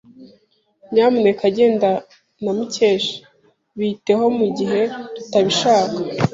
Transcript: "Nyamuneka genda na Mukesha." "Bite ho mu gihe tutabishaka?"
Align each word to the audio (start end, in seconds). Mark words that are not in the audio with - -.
"Nyamuneka 0.91 1.45
genda 1.55 1.89
na 2.43 2.51
Mukesha." 2.57 3.15
"Bite 3.77 4.11
ho 4.19 4.25
mu 4.37 4.47
gihe 4.57 4.79
tutabishaka?" 5.15 5.97